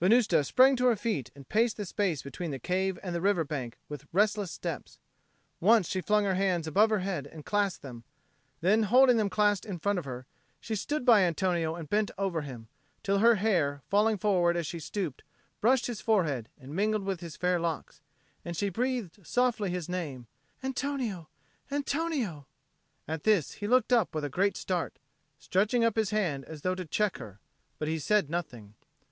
[0.00, 3.44] Venusta sprang to her feet and paced the space between the cave and the river
[3.44, 4.98] bank with restless steps.
[5.60, 8.02] Once she flung her hands above her head and clasped them;
[8.62, 10.24] then, holding them clasped in front of her,
[10.58, 12.66] she stood by Antonio and bent over him,
[13.02, 15.22] till her hair, falling forward as she stooped,
[15.60, 18.00] brushed his forehead and mingled with his fair locks;
[18.42, 20.26] and she breathed softly his name,
[20.62, 21.28] "Antonio,
[21.70, 22.46] Antonio!"
[23.06, 24.98] At this he looked up with a great start,
[25.38, 27.38] stretching up his hand as though to check her;
[27.78, 28.76] but he said nothing.